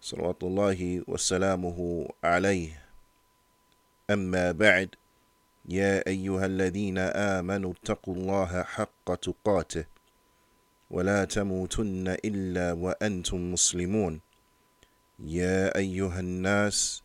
[0.00, 2.82] صلوات الله وسلامه عليه.
[4.10, 4.88] أما بعد
[5.68, 9.84] يا أيها الذين آمنوا اتقوا الله حق تقاته
[10.90, 14.20] ولا تموتن إلا وأنتم مسلمون.
[15.18, 17.02] يا أيها الناس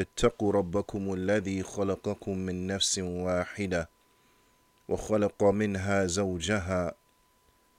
[0.00, 3.88] اتقوا ربكم الذي خلقكم من نفس واحدة
[4.88, 6.94] وخلق منها زوجها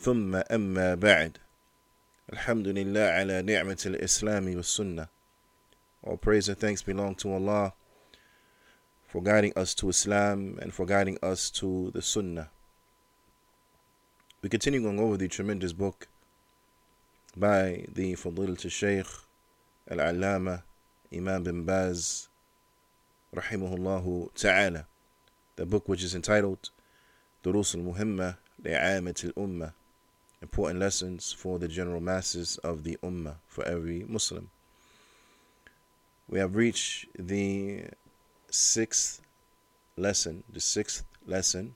[0.00, 1.38] ثم أما بعد
[2.32, 5.08] الحمد لله على نعمة الإسلام والسنة
[6.04, 7.72] All praise and thanks belong to Allah
[9.08, 12.50] for guiding us to Islam and for guiding us to the Sunnah.
[14.40, 16.06] We continue going over the tremendous book
[17.36, 19.06] by the Fadilat Shaykh
[19.90, 20.62] Al-Allama
[21.12, 22.28] Imam bin Baz
[23.34, 24.86] rahimahullah ta'ala.
[25.56, 26.70] The book which is entitled
[27.42, 29.72] Durus al-Muhimma li'amat al-Ummah
[30.41, 34.49] Important lessons for the general masses of the Ummah, for every Muslim.
[36.27, 37.85] We have reached the
[38.49, 39.21] sixth
[39.97, 41.75] lesson, the sixth lesson,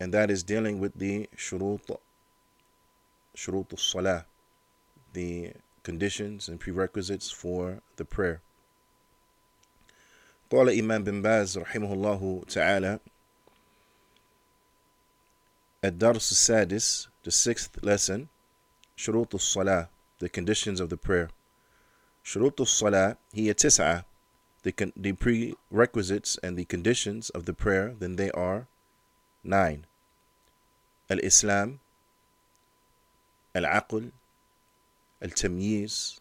[0.00, 1.98] and that is dealing with the shurut,
[3.36, 4.26] shurut salah,
[5.12, 5.52] the
[5.82, 8.40] conditions and prerequisites for the prayer.
[10.50, 13.00] قال إمام بن باز رحمه الله تعالى
[15.84, 18.26] الدرس السادس the sixth lesson
[18.96, 19.88] شروط الصلاة
[20.24, 21.28] the conditions of the prayer
[22.24, 24.04] شروط الصلاة هي تسعة
[24.66, 28.66] the, the prerequisites and the conditions of the prayer then they are
[29.44, 29.86] nine
[31.10, 31.78] الإسلام
[33.56, 34.10] العقل
[35.22, 36.20] التمييز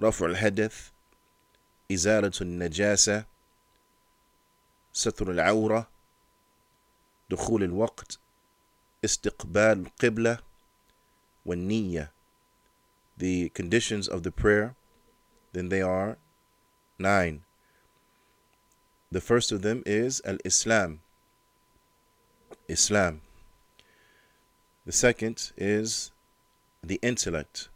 [0.00, 0.90] رفع الحدث
[1.92, 3.24] إزالة النجاسة
[4.92, 5.88] ستر العورة
[7.30, 8.18] دخول الوقت
[9.03, 10.39] استقبال القبلة
[11.43, 11.67] when
[13.17, 14.75] the conditions of the prayer,
[15.53, 16.17] then they are
[16.99, 17.43] nine.
[19.11, 21.01] The first of them is al Islam.
[22.67, 23.21] Islam.
[24.85, 26.11] The second is
[26.83, 27.69] the intellect,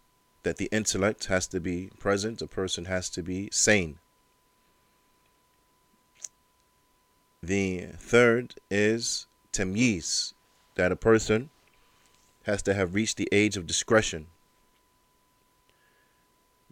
[0.43, 3.99] that the intellect has to be present, a person has to be sane.
[7.43, 10.33] The third is tamyiz,
[10.75, 11.49] that a person
[12.43, 14.27] has to have reached the age of discretion.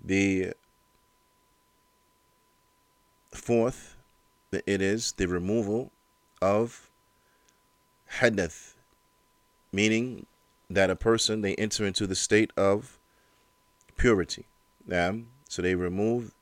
[0.04, 0.54] The
[3.32, 3.96] fourth,
[4.52, 5.92] it is the removal
[6.42, 6.90] of
[8.20, 8.76] hadath,
[9.72, 10.26] meaning
[10.70, 13.00] that a person they enter into the state of
[13.98, 14.46] purity.
[14.92, 16.34] Um, so they remove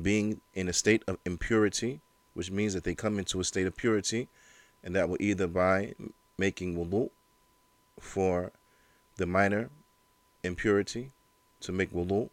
[0.00, 2.00] being in a state of impurity
[2.38, 4.28] which means that they come into a state of purity,
[4.84, 5.92] and that will either by
[6.38, 7.10] making wudu
[8.00, 8.52] for
[9.16, 9.70] the minor
[10.42, 11.10] impurity
[11.60, 12.30] to make wudu,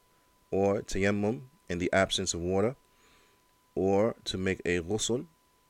[0.52, 2.76] or tayammum in the absence of water,
[3.74, 5.26] or to make a ghusl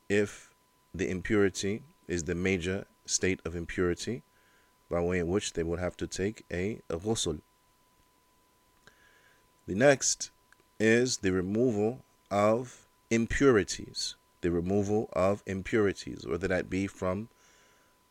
[0.08, 0.54] if
[0.94, 4.22] the impurity is the major state of impurity,
[4.90, 7.40] by way in which they would have to take a, a ghusl.
[9.66, 10.30] The next
[10.78, 14.16] is the removal of impurities
[14.46, 17.28] the removal of impurities, whether that be from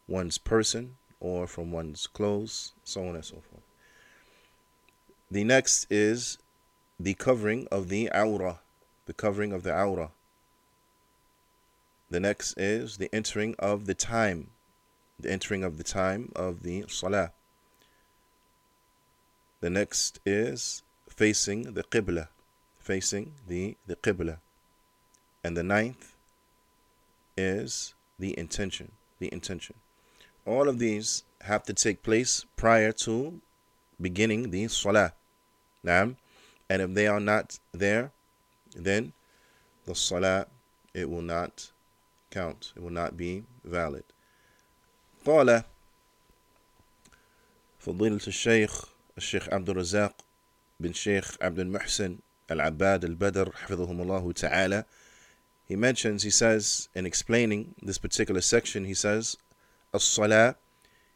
[0.08, 3.64] one's person or from one's clothes, so on and so forth.
[5.32, 6.38] The next is
[7.00, 8.60] the covering of the awrah,
[9.06, 10.12] the covering of the awrah.
[12.10, 14.52] The next is the entering of the time,
[15.20, 17.32] the entering of the time of the salah.
[19.62, 22.28] The next is facing the qibla,
[22.78, 24.38] facing the, the qibla.
[25.44, 26.14] And the ninth
[27.36, 29.76] is the intention, the intention
[30.47, 33.41] All of these have to take place prior to
[34.01, 35.13] beginning the salah.
[35.85, 36.17] Naam.
[36.69, 38.13] And if they are not there,
[38.77, 39.13] then
[39.87, 40.47] the salah,
[40.95, 41.71] it will not
[42.31, 42.73] count.
[42.77, 44.05] It will not be valid.
[45.25, 45.65] قال
[47.81, 48.89] فضيلة الشيخ
[49.19, 50.25] الشيخ عبد الرزاق
[50.81, 52.19] بن شيخ عبد المحسن
[52.51, 54.85] العباد البدر حفظهم الله تعالى
[55.69, 59.37] he mentions he says in explaining this particular section he says
[59.95, 60.55] الصلاة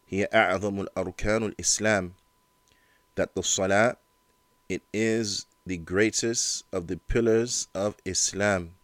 [0.08, 2.12] هي أعظم الأركان الإسلام
[3.16, 3.96] that the salah
[4.68, 8.74] it is the greatest of the pillars of Islam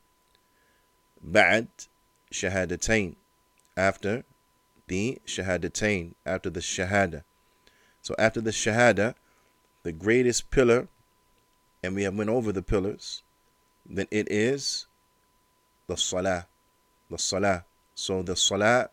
[1.24, 1.66] بعد
[2.30, 3.16] شهادتين
[3.76, 4.24] after
[4.88, 7.22] the shahadatain after the shahada
[8.02, 9.14] so after the shahada
[9.82, 10.88] the greatest pillar
[11.82, 13.22] and we have went over the pillars
[13.86, 14.86] then it is
[15.86, 16.46] the salah
[17.10, 17.64] the salah
[17.94, 18.88] so the salah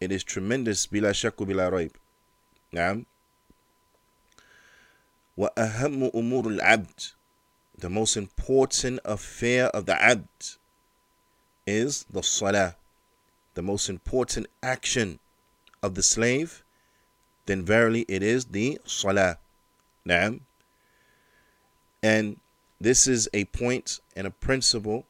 [0.00, 1.92] it is tremendous bila shakku bila raib
[2.72, 3.04] نعم
[5.36, 7.12] وأهم أمور العبد
[7.78, 10.56] the most important affair of the abd
[11.66, 12.76] is the salah
[13.54, 15.18] the most important action
[15.82, 16.62] of the slave
[17.46, 19.38] then verily it is the salah
[20.06, 20.40] na'am
[22.02, 22.38] and
[22.80, 25.04] this is a point and a principle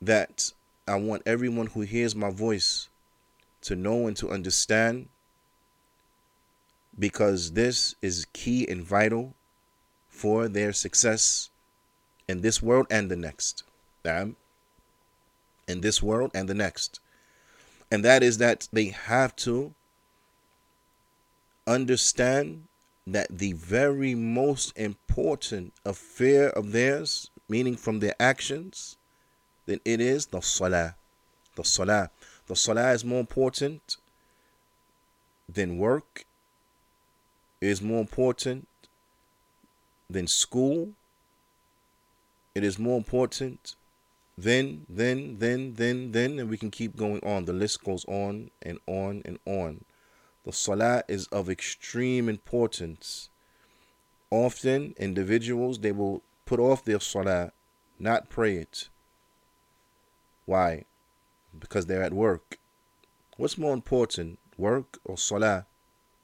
[0.00, 0.52] that
[0.88, 2.88] I want everyone who hears my voice
[3.61, 5.07] to know and to understand
[6.97, 9.33] because this is key and vital
[10.09, 11.49] for their success
[12.27, 13.63] in this world and the next.
[15.67, 16.99] In this world and the next.
[17.91, 19.73] And that is that they have to
[21.67, 22.67] understand
[23.07, 28.97] that the very most important affair of theirs, meaning from their actions,
[29.65, 30.95] then it is the salah.
[31.55, 32.11] The salah.
[32.51, 33.95] The salah is more important
[35.47, 36.25] than work,
[37.61, 38.67] it is more important
[40.09, 40.89] than school,
[42.53, 43.77] it is more important
[44.37, 47.45] than, then, then, then, then, and we can keep going on.
[47.45, 49.85] The list goes on and on and on.
[50.43, 53.29] The salah is of extreme importance.
[54.29, 57.53] Often, individuals they will put off their salah,
[57.97, 58.89] not pray it.
[60.45, 60.83] Why?
[61.57, 62.57] Because they're at work.
[63.37, 65.65] What's more important, work or salah?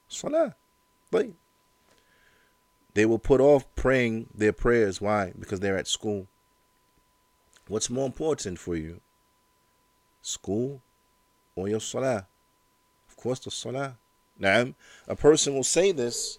[0.08, 0.54] Salah.
[1.10, 1.28] But
[2.94, 5.00] they will put off praying their prayers.
[5.00, 5.32] Why?
[5.38, 6.26] Because they're at school.
[7.68, 9.00] What's more important for you?
[10.22, 10.80] School
[11.54, 12.26] or your salah?
[13.08, 13.96] Of course, the salah.
[14.38, 14.74] Now,
[15.06, 16.38] a person will say this.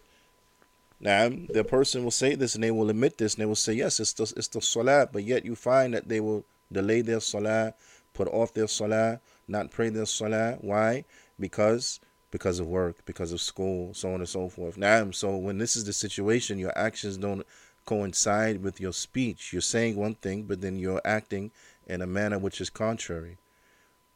[1.00, 3.74] Now, the person will say this and they will admit this and they will say,
[3.74, 7.22] yes, it's the, it's the salah, but yet you find that they will delay their
[7.22, 7.74] salah,
[8.14, 10.58] put off their salah, not pray their salah.
[10.62, 11.06] Why?
[11.40, 12.00] Because
[12.32, 14.78] because of work, because of school, so on and so forth.
[14.78, 17.46] Now, so when this is the situation, your actions don't
[17.86, 19.52] coincide with your speech.
[19.52, 21.52] You're saying one thing, but then you're acting
[21.88, 23.38] in a manner which is contrary.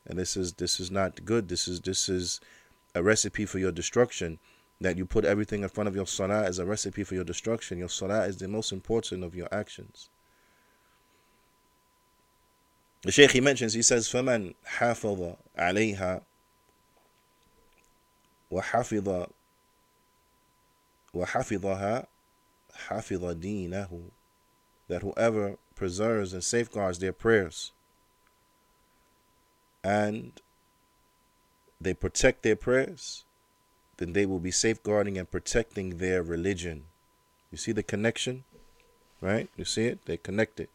[0.05, 1.47] And this is this is not good.
[1.47, 2.39] This is this is
[2.93, 4.39] a recipe for your destruction.
[4.81, 7.77] That you put everything in front of your salah as a recipe for your destruction.
[7.77, 10.09] Your salah is the most important of your actions
[13.02, 16.22] The Shaykh he mentions, he says, فَمَنْ حَافظ عَلَيْهَا
[18.50, 19.28] وحفظ
[21.14, 22.06] وحفظها
[22.88, 24.10] حفظ دينه
[24.88, 27.72] that whoever preserves and safeguards their prayers
[29.84, 30.40] and
[31.80, 33.24] they protect their prayers,
[33.98, 36.84] then they will be safeguarding and protecting their religion.
[37.52, 38.44] You see the connection?
[39.20, 39.48] Right?
[39.56, 40.00] You see it?
[40.04, 40.68] They're connected.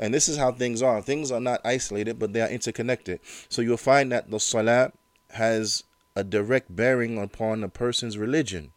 [0.00, 1.02] And this is how things are.
[1.02, 3.20] Things are not isolated, but they are interconnected.
[3.48, 4.92] So you'll find that the salah
[5.30, 8.72] has a direct bearing upon a person's religion.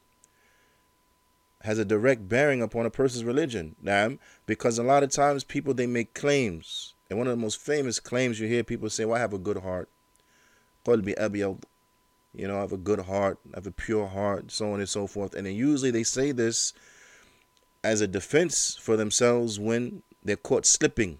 [1.62, 3.76] Has a direct bearing upon a person's religion.
[3.82, 6.96] Now, because a lot of times people they make claims.
[7.10, 9.38] And one of the most famous claims you hear people say, Well, I have a
[9.38, 9.90] good heart.
[10.88, 14.88] You know, I have a good heart, I have a pure heart, so on and
[14.88, 15.36] so forth.
[15.36, 16.74] And then usually they say this
[17.84, 21.20] as a defense for themselves when they're caught slipping.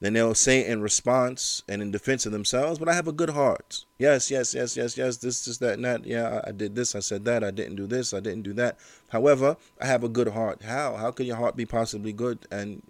[0.00, 3.30] then they'll say in response and in defense of themselves, but I have a good
[3.30, 3.84] heart.
[3.98, 6.04] Yes, yes, yes, yes, yes, this, this, that, and that.
[6.04, 8.78] Yeah, I, did this, I said that, I didn't do this, I didn't do that.
[9.08, 10.62] However, I have a good heart.
[10.62, 10.96] How?
[10.96, 12.82] How can your heart be possibly good and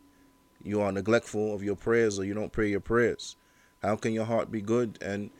[0.65, 3.37] you are neglectful of your prayers or you don't pray your prayers?
[3.83, 5.31] How can your heart be good and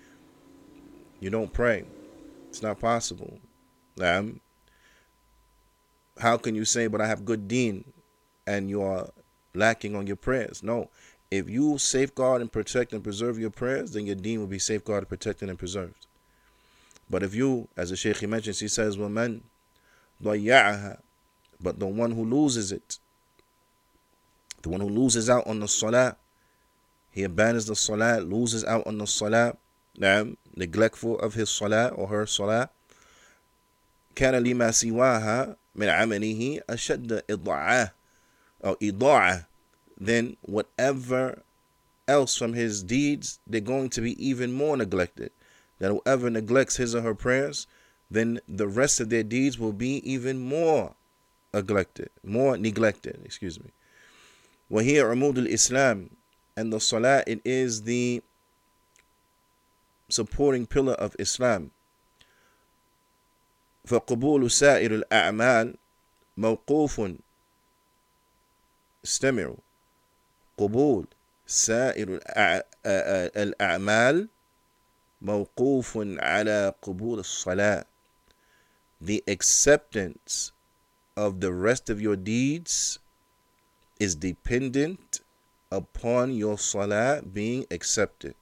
[1.19, 1.85] you don't pray?
[2.49, 3.41] It's not possible.
[4.01, 4.41] Um,
[6.19, 7.85] how can you say, but I have good deen
[8.48, 9.10] and you are
[9.54, 10.64] lacking on your prayers?
[10.64, 10.90] No
[11.32, 15.08] if you safeguard and protect and preserve your prayers, then your deen will be safeguarded,
[15.08, 16.06] protected, and preserved.
[17.10, 19.40] But if you, as the Shaykh he mentions, he says, وَمَنْ
[20.22, 21.00] ضَيَّعَهَا
[21.62, 23.00] But the one who loses it,
[24.62, 26.18] the one who loses out on the salah,
[27.12, 29.56] he abandons the salah, loses out on the salah,
[29.98, 32.70] نعم, neglectful of his salah or her salah,
[34.16, 37.92] كان لما سواها من عمله أشد إضاعة
[38.66, 39.48] أو إضاعة
[40.02, 41.44] then whatever
[42.08, 45.32] else from his deeds, they're going to be even more neglected.
[45.78, 47.68] That whoever neglects his or her prayers,
[48.10, 50.96] then the rest of their deeds will be even more
[51.54, 53.72] neglected, more neglected, excuse me.
[54.72, 56.10] وهي عمود الإسلام
[56.56, 58.22] and the salah it is the
[60.10, 61.72] supporting pillar of Islam
[63.88, 65.76] فقبول سائر الأعمال
[66.38, 67.16] موقوف
[69.06, 69.56] استمعوا
[70.58, 71.08] قبول
[71.48, 72.20] سائر
[73.36, 74.30] الأعمال
[75.22, 77.86] موقوف على قبول الصلاة
[79.02, 80.52] the acceptance
[81.18, 83.00] of the rest of your deeds
[84.00, 85.22] is dependent
[85.72, 88.36] upon your salah being accepted.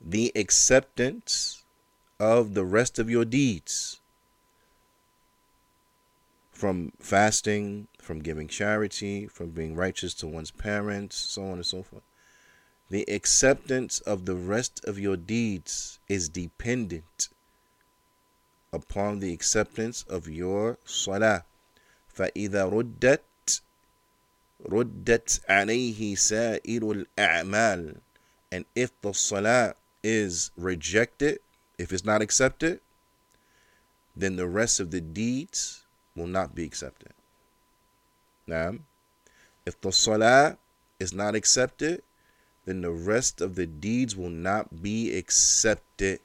[0.00, 1.64] The acceptance
[2.20, 4.00] of the rest of your deeds
[6.52, 11.82] from fasting, from giving charity, from being righteous to one's parents, so on and so
[11.82, 12.02] forth.
[12.90, 17.28] The acceptance of the rest of your deeds is dependent
[18.72, 21.44] upon the acceptance of your salah.
[22.16, 23.60] فإذا ردت
[24.68, 28.00] ردت عليه سائر الأعمال
[28.50, 31.38] and if the salah is rejected,
[31.78, 32.80] if it's not accepted,
[34.16, 35.84] then the rest of the deeds
[36.16, 37.12] will not be accepted.
[38.45, 38.75] Now,
[39.65, 40.57] if the salah
[40.99, 42.03] is not accepted,
[42.65, 46.19] then the rest of the deeds will not be accepted.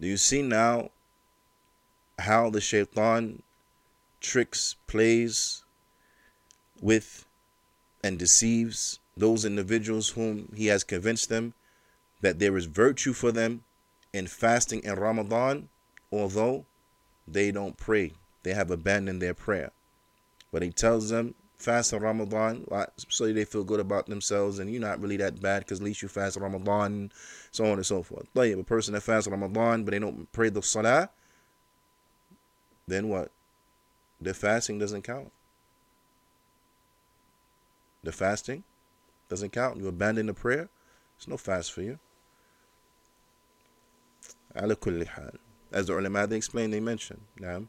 [0.00, 0.90] Do you see now
[2.18, 3.42] how the shaitan
[4.20, 5.64] tricks, plays
[6.80, 7.26] with,
[8.02, 11.54] and deceives those individuals whom he has convinced them
[12.20, 13.64] that there is virtue for them
[14.12, 15.68] in fasting in Ramadan,
[16.10, 16.64] although
[17.28, 18.12] they don't pray.
[18.42, 19.70] They have abandoned their prayer.
[20.54, 22.64] But he tells them, fast Ramadan
[23.08, 26.00] so they feel good about themselves and you're not really that bad because at least
[26.00, 27.10] you fast Ramadan,
[27.50, 28.28] so on and so forth.
[28.34, 31.10] Like a person that fasts Ramadan but they don't pray the Salah,
[32.86, 33.32] then what?
[34.20, 35.32] Their fasting doesn't count.
[38.04, 38.62] The fasting
[39.28, 39.78] doesn't count.
[39.78, 40.68] You abandon the prayer,
[41.16, 41.98] it's no fast for you.
[44.54, 47.22] As the ulama they explain, they mention.
[47.40, 47.64] Now,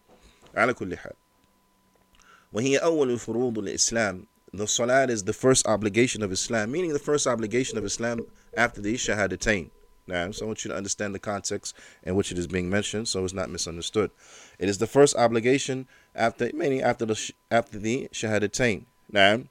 [2.55, 7.27] وَهِيَ أَوَّلُ فُرُوضُ الْإِسْلَامِ The salat is the first obligation of Islam, meaning the first
[7.27, 9.71] obligation of Islam after the shahadatain.
[10.07, 13.09] Now, so I want you to understand the context in which it is being mentioned,
[13.09, 14.09] so it's not misunderstood.
[14.57, 18.85] It is the first obligation after meaning after the after the shahadatain.
[19.11, 19.43] Now,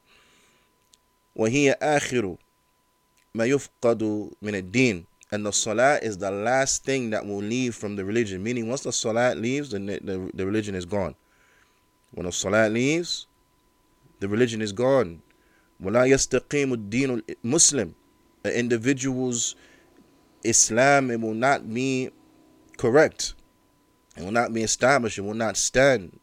[1.36, 2.38] وهي آخر
[3.34, 7.96] ما يفقد من الدين and the salah is the last thing that will leave from
[7.96, 8.42] the religion.
[8.42, 11.16] Meaning, once the salah leaves, then the, the, the religion is gone.
[12.13, 13.27] When the salah leaves,
[14.19, 15.21] the religion is gone.
[15.81, 17.95] ولا يستقيم الدين Muslim.
[18.43, 19.55] The individual's
[20.43, 22.09] Islam it will not be
[22.77, 23.33] correct.
[24.17, 25.17] It will not be established.
[25.17, 26.19] It will not stand.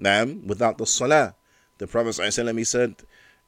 [0.00, 1.34] Naam, without the salah.
[1.78, 2.94] The Prophet ﷺ he said,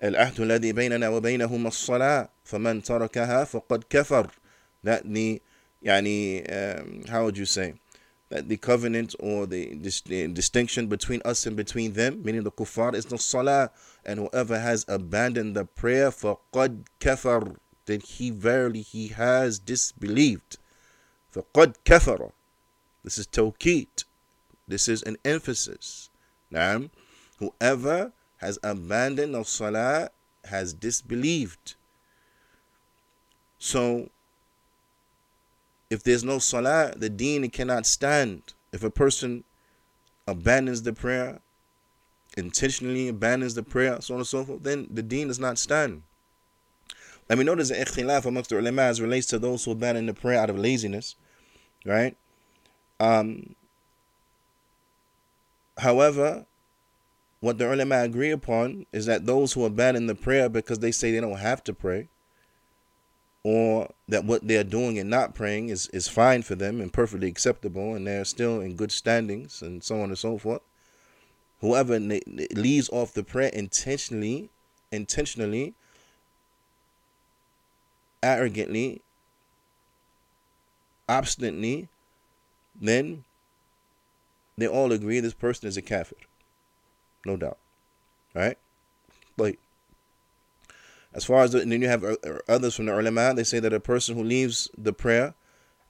[0.02, 4.31] العهد الذي بيننا وبينهم الصلاة فمن تركها فقد كفر.
[4.83, 5.40] That the
[5.85, 7.75] يعني um, how would you say?
[8.31, 12.95] that the covenant or the, the, distinction between us and between them, meaning the kuffar,
[12.95, 13.71] is the salah.
[14.04, 20.59] And whoever has abandoned the prayer, فَقَدْ kafar, then he verily he has disbelieved.
[21.35, 22.33] فَقَدْ kafara.
[23.02, 24.04] This is tawqeet.
[24.66, 26.09] This is an emphasis.
[26.50, 26.85] Now,
[27.38, 30.11] whoever has abandoned the salah
[30.45, 31.75] has disbelieved.
[33.59, 34.11] So
[35.89, 38.53] if there's no salah, the deen cannot stand.
[38.72, 39.43] If a person
[40.27, 41.39] abandons the prayer,
[42.38, 46.03] intentionally abandons the prayer, so on and so forth, then the deen does not stand.
[47.29, 50.13] I mean, notice the ikhtilaf amongst the ulama as relates to those who abandon the
[50.13, 51.15] prayer out of laziness,
[51.86, 52.17] right?
[53.00, 53.55] Um,
[55.77, 56.46] however,
[57.39, 61.12] what the ulama agree upon is that those who abandon the prayer because they say
[61.12, 62.10] they don't have to pray,
[63.50, 67.27] or that what they're doing and not praying is, is fine for them and perfectly
[67.27, 70.62] acceptable, and they're still in good standings, and so on and so forth.
[71.60, 74.51] Whoever leaves off the prayer intentionally,
[74.91, 75.74] intentionally,
[78.22, 79.01] arrogantly,
[81.08, 81.88] obstinately,
[82.79, 83.24] then
[84.60, 86.18] they all agree this person is a kafir.
[87.25, 87.58] No doubt.
[88.36, 88.60] Right?
[89.36, 89.56] But
[91.13, 93.44] as far as the, and then you have uh, uh, others from the ulama, they
[93.44, 95.34] say that a person who leaves the prayer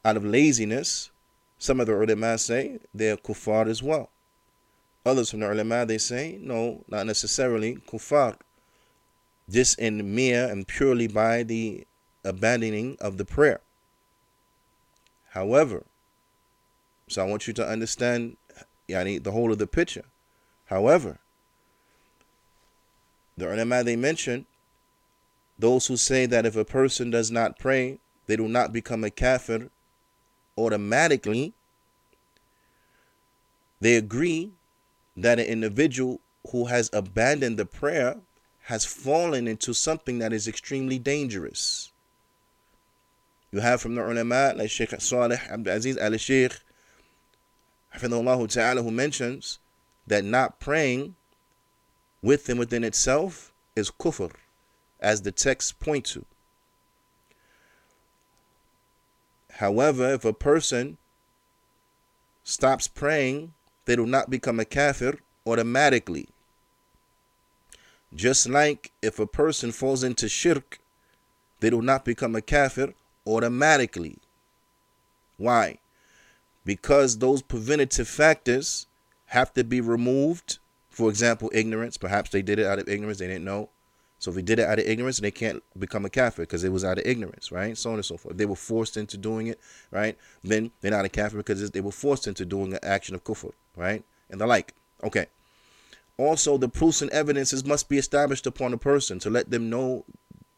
[0.05, 1.11] out of laziness,
[1.57, 4.09] some of the ulama say they're kuffar as well.
[5.05, 8.37] Others from the ulama, they say, no, not necessarily kuffar.
[9.49, 11.85] Just in mere and purely by the
[12.23, 13.61] abandoning of the prayer.
[15.31, 15.83] However,
[17.07, 18.37] so I want you to understand
[18.87, 20.05] yani, the whole of the picture.
[20.65, 21.19] However,
[23.37, 24.45] the ulama they mention
[25.59, 29.09] those who say that if a person does not pray, they do not become a
[29.09, 29.69] kafir
[30.57, 31.53] automatically.
[33.81, 34.51] They agree
[35.15, 38.17] that an individual who has abandoned the prayer
[38.63, 41.91] has fallen into something that is extremely dangerous.
[43.51, 46.53] You have from the ulama like Sheikh Salih Abdul Aziz Al Sheikh,
[47.99, 49.59] Ta'ala, who mentions
[50.05, 51.15] that not praying
[52.21, 54.31] with and within itself is kufr,
[54.99, 56.25] as the texts point to.
[59.53, 60.97] However, if a person
[62.43, 63.53] stops praying,
[63.85, 66.27] they do not become a kafir automatically.
[68.13, 70.79] Just like if a person falls into shirk,
[71.59, 72.93] they do not become a kafir
[73.27, 74.17] automatically.
[75.37, 75.79] Why?
[76.65, 78.87] Because those preventative factors
[79.27, 80.59] have to be removed.
[80.89, 81.97] For example, ignorance.
[81.97, 83.69] Perhaps they did it out of ignorance, they didn't know.
[84.19, 86.71] So if they did it out of ignorance, they can't become a kafir because it
[86.71, 87.77] was out of ignorance, right?
[87.77, 88.37] So on and so forth.
[88.37, 89.59] They were forced into doing it,
[89.91, 90.17] right?
[90.43, 93.53] Then they're not a kafir because they were forced into doing an action of kufr,
[93.75, 94.03] right?
[94.29, 94.73] And the like.
[95.03, 95.27] Okay.
[96.17, 100.03] Also, the proofs and evidences must be established upon a person to let them know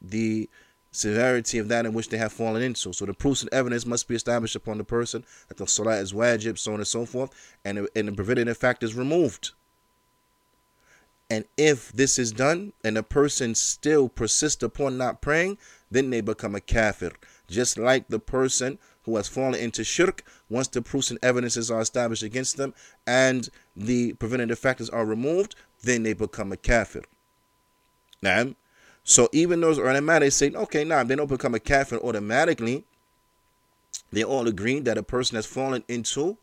[0.01, 0.49] the
[0.91, 2.93] severity of that in which they have fallen into.
[2.93, 6.13] So the proofs and evidence must be established upon the person that the salah is
[6.13, 7.31] wajib, so on and so forth,
[7.63, 9.51] and, and the preventative factor is removed.
[11.31, 16.19] And if this is done and a person still persists upon not praying, then they
[16.19, 17.13] become a kafir.
[17.47, 21.79] Just like the person who has fallen into shirk, once the proofs and evidences are
[21.79, 22.73] established against them
[23.07, 27.03] and the preventative factors are removed, then they become a kafir.
[28.21, 28.53] Now,
[29.05, 32.83] so even those they say, okay, now nah, they don't become a kafir automatically.
[34.11, 36.37] They all agree that a person has fallen into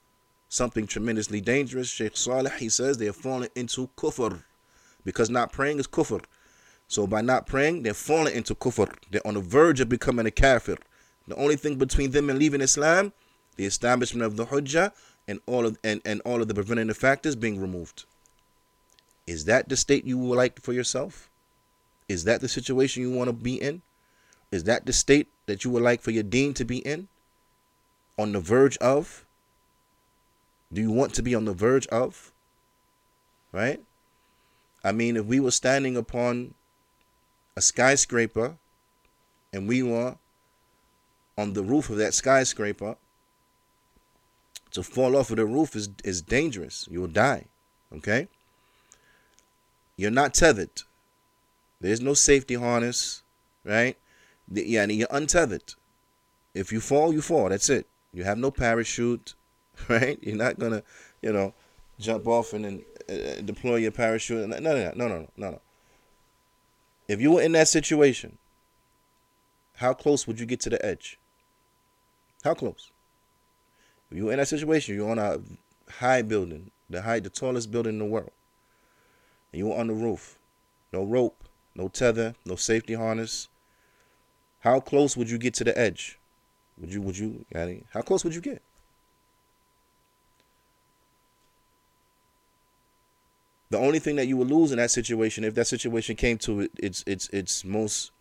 [0.49, 1.89] something tremendously dangerous.
[1.89, 4.45] Sheikh Saleh, he says they have fallen into kufr
[5.09, 6.23] because not praying is kufr.
[6.87, 8.95] So by not praying, they're falling into kufr.
[9.11, 10.77] They're on the verge of becoming a kafir.
[11.27, 13.15] The only thing between them and leaving Islam,
[13.57, 14.93] the establishment of the hujjah
[15.27, 18.05] and all of and, and all of the preventative factors being removed.
[19.27, 21.31] Is that the state you would like for yourself?
[22.07, 23.81] Is that the situation you want to be in?
[24.53, 27.09] Is that the state that you would like for your deen to be in?
[28.19, 29.25] On the verge of?
[30.71, 32.31] Do you want to be on the verge of?
[33.53, 33.81] Right?
[34.85, 36.55] I mean, if we were standing upon
[37.57, 38.57] a skyscraper
[39.53, 40.17] and we were
[41.37, 42.97] on the roof of that skyscraper,
[44.73, 46.87] to fall off of the roof is, is dangerous.
[46.91, 47.47] You will die.
[47.93, 48.29] Okay?
[49.97, 50.83] You're not tethered.
[51.81, 53.23] There's no safety harness,
[53.65, 53.97] right?
[54.51, 55.75] Yeah, and you're untethered.
[56.55, 57.49] If you fall, you fall.
[57.49, 57.87] That's it.
[58.13, 59.35] You have no parachute,
[59.89, 60.19] right?
[60.23, 60.83] You're not gonna,
[61.23, 61.55] you know,
[61.99, 64.49] jump off and then uh, deploy your parachute.
[64.49, 65.61] No, no, no, no, no, no.
[67.09, 68.39] If you were in that situation,
[69.77, 71.19] how close would you get to the edge?
[72.45, 72.93] How close?
[74.11, 75.39] If you were in that situation, you're on a
[75.91, 78.33] high building, the high, the tallest building in the world,
[79.53, 80.39] and you were on the roof,
[80.93, 81.45] no rope,
[81.75, 83.49] no tether, no safety harness.
[84.61, 86.19] How close would you get to the edge?
[86.79, 87.45] Would you, would you,
[87.93, 88.63] how close would you get?
[93.71, 96.69] The only thing that you would lose in that situation, if that situation came to
[96.79, 98.13] its its its most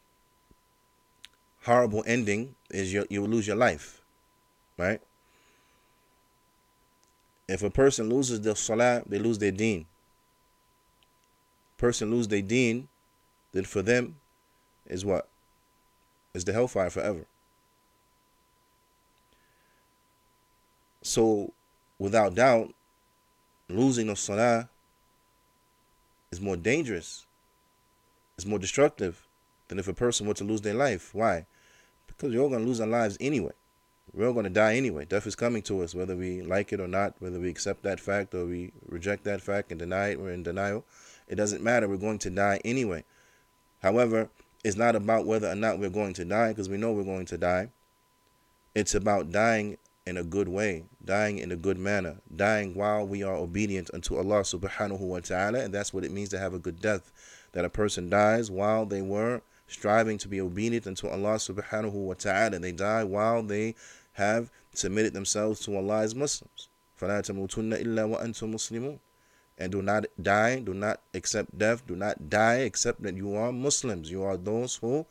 [1.64, 4.02] horrible ending, is you you would lose your life,
[4.78, 5.02] right?
[7.48, 9.86] If a person loses their salah, they lose their deen.
[11.78, 12.90] person lose their deen,
[13.54, 14.18] then for them
[14.88, 15.30] is what?
[16.34, 17.26] Is the hellfire forever.
[21.02, 21.54] So,
[21.98, 22.74] without doubt,
[23.70, 24.70] losing the salah
[26.32, 27.26] is more dangerous,
[28.38, 29.26] it's more destructive
[29.68, 31.14] than if a person were to lose their life.
[31.14, 31.46] Why?
[32.06, 33.52] Because we're all going to lose our lives anyway.
[34.14, 35.06] We're all going to die anyway.
[35.06, 38.00] Death is coming to us, whether we like it or not, whether we accept that
[38.00, 40.86] fact or we reject that fact and deny it, we're in denial.
[41.28, 41.88] It doesn't matter.
[41.88, 43.04] We're going to die anyway.
[43.84, 44.30] However,
[44.64, 47.26] it's not about whether or not we're going to die because we know we're going
[47.28, 47.70] to die.
[48.74, 53.23] It's about dying in a good way, dying in a good manner, dying while we
[53.23, 55.61] are obedient unto Allah subhanahu wa ta'ala.
[55.61, 57.13] And that's what it means to have a good death.
[57.53, 62.15] That a person dies while they were striving to be obedient unto Allah subhanahu wa
[62.15, 62.59] ta'ala.
[62.59, 63.75] They die while they
[64.15, 66.69] have submitted themselves to Allah as Muslims.
[67.01, 68.99] فَلَا تَمُوتُنَّ إِلَّا وَأَنْتُمْ مُسْلِمُونَ
[69.59, 73.53] and do not die, do not accept death, do not die except that you are
[73.53, 74.11] Muslims.
[74.11, 75.07] You are those who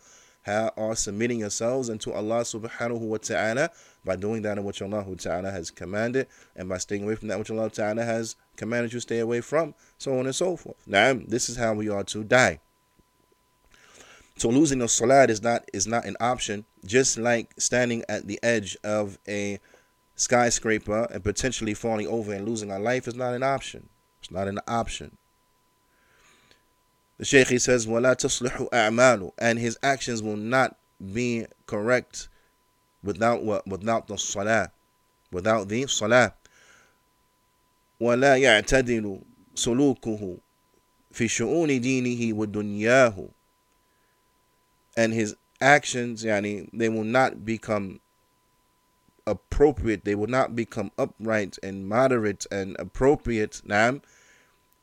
[0.46, 3.70] are submitting yourselves unto Allah subhanahu wa ta'ala
[4.06, 7.40] by doing that in which Allah ta'ala has commanded and by staying away from that
[7.40, 10.78] which Allah ta'ala has commanded you stay away from, so on and so forth.
[10.88, 12.60] Now, this is how we are to die.
[14.38, 18.40] So losing the salat is not is not an option, just like standing at the
[18.42, 19.60] edge of a
[20.16, 23.90] skyscraper and potentially falling over and losing our life is not an option.
[24.20, 25.18] It's not an option.
[27.18, 30.76] The Shaykh he says, وَلَا تَصْلِحُ أَعْمَالُ And his actions will not
[31.14, 32.28] be correct
[33.06, 33.68] without what?
[33.68, 34.72] Without the salah.
[35.32, 36.34] Without the salah.
[38.00, 39.22] وَلَا يَعْتَدِلُ
[39.56, 40.40] سُلُوكُهُ
[41.14, 43.30] فِي شُؤُونِ دِينِهِ وَدُنْيَاهُ
[44.98, 48.00] And his actions, yani, they will not become
[49.28, 50.04] appropriate.
[50.04, 53.62] They will not become upright and moderate and appropriate.
[53.68, 54.02] Naam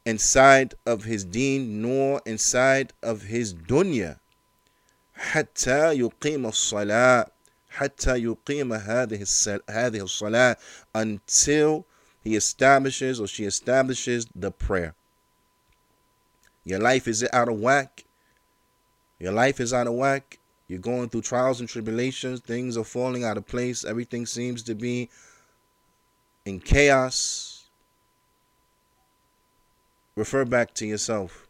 [0.09, 4.19] inside of his deen nor inside of his dunya
[5.19, 7.27] حتى يقيم الصلاة
[7.73, 9.27] حتى يقيم هذه
[9.69, 10.57] هذه الصلاة
[10.95, 11.85] until
[12.25, 14.95] he establishes or she establishes the prayer.
[16.65, 18.05] Your life is out of whack.
[19.19, 20.39] Your life is out of whack.
[20.67, 22.41] You're going through trials and tribulations.
[22.41, 23.85] Things are falling out of place.
[23.85, 25.09] Everything seems to be
[26.45, 27.59] in chaos
[30.19, 31.47] Refer back to yourself.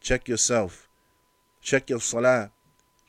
[0.00, 0.86] Check yourself.
[1.60, 2.52] Check your salah.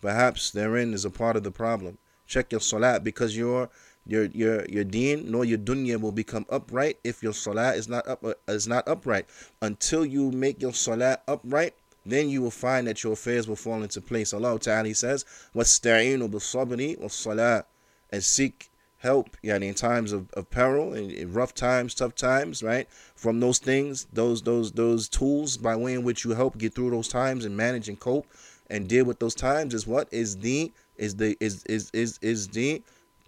[0.02, 2.00] Perhaps therein is a part of the problem.
[2.34, 3.70] Check your salah because your
[4.06, 8.08] your your your deen nor your dunya will become upright if your salah is not
[8.08, 9.26] up is not upright.
[9.62, 11.74] Until you make your salah upright,
[12.06, 14.34] then you will find that your affairs will fall into place.
[14.34, 15.26] Allah Ta'ala says,
[15.56, 17.64] وَاسْتَعِينُوا بِالصَّبْرِ وَالصَّلَاةِ
[18.12, 22.62] And seek help yani in times of, of peril in, in rough times tough times
[22.62, 26.74] right from those things those those those tools by way in which you help get
[26.74, 28.28] through those times and manage and cope
[28.70, 32.48] and deal with those times is what is the is the is is is is
[32.50, 32.82] the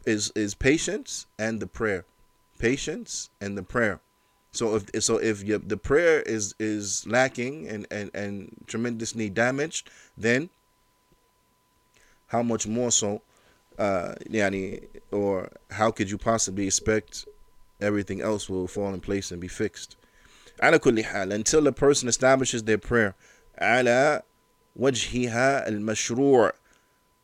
[0.06, 2.06] is is patience and the prayer
[2.60, 4.00] patience and the prayer
[4.52, 9.90] so if so if you, the prayer is is lacking and and and tremendously damaged
[10.18, 10.50] then
[12.28, 13.22] how much more so
[13.80, 17.26] uh, yani, or how could you possibly expect
[17.80, 19.98] everything else will fall in place and be fixed?
[20.62, 23.16] until a person establishes their prayer
[23.60, 24.22] على
[24.80, 26.54] وجهها المشروع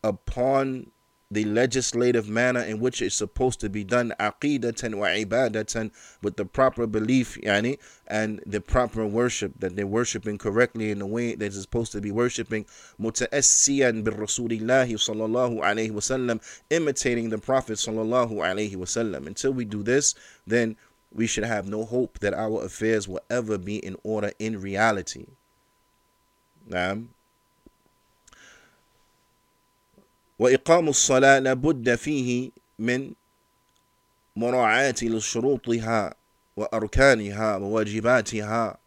[0.02, 0.90] upon
[1.30, 5.90] the legislative manner in which it's supposed to be done aqidatan wa ibadatan
[6.22, 11.06] with the proper belief yani and the proper worship that they're worshiping correctly in the
[11.06, 12.66] way that is supposed to be worshiping
[13.00, 16.38] mutaassiyan bir rasulillah sallallahu alayhi wasallam
[16.68, 20.14] imitating the prophet sallallahu alayhi wasallam until we do this
[20.46, 20.76] then
[21.14, 25.26] we should have no hope that our affairs will ever be in order in reality.
[26.66, 27.02] Now
[30.41, 33.11] وإقام الصلاة لابد فيه من
[34.35, 36.15] مراعاة لشروطها
[36.57, 38.77] وأركانها وواجباتها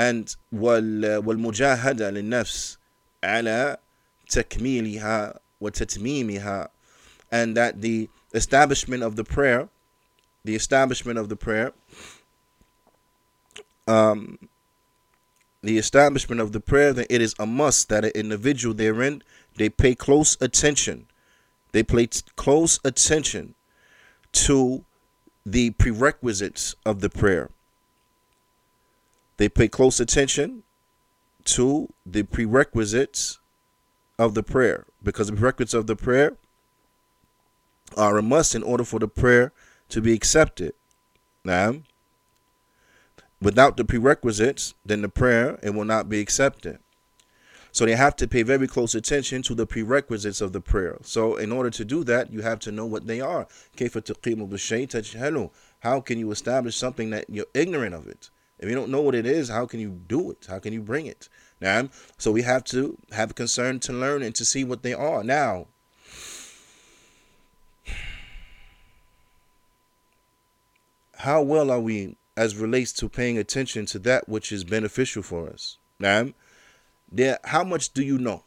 [0.00, 2.78] and والمجاهدة للنفس
[3.24, 3.76] على
[4.28, 6.68] تكميلها وتتميمها
[7.32, 9.68] and that the establishment of the prayer
[10.44, 11.72] the establishment of the prayer
[13.88, 14.38] um
[15.62, 19.22] the establishment of the prayer that it is a must that an individual therein
[19.59, 21.05] they pay close attention.
[21.73, 23.55] They pay close attention
[24.31, 24.85] to
[25.45, 27.49] the prerequisites of the prayer.
[29.35, 30.63] They pay close attention
[31.43, 33.39] to the prerequisites
[34.17, 36.37] of the prayer because the prerequisites of the prayer
[37.97, 39.51] are a must in order for the prayer
[39.89, 40.73] to be accepted.
[41.43, 41.81] Now,
[43.41, 46.79] without the prerequisites, then the prayer it will not be accepted.
[47.71, 50.97] So they have to pay very close attention to the prerequisites of the prayer.
[51.01, 53.47] So in order to do that, you have to know what they are.
[55.81, 58.29] How can you establish something that you're ignorant of it?
[58.59, 60.47] If you don't know what it is, how can you do it?
[60.49, 61.29] How can you bring it?
[61.61, 64.93] Now, so we have to have a concern to learn and to see what they
[64.93, 65.23] are.
[65.23, 65.67] Now,
[71.19, 75.49] how well are we as relates to paying attention to that which is beneficial for
[75.49, 75.77] us?
[75.99, 76.33] Now,
[77.11, 78.43] there, how much do you know?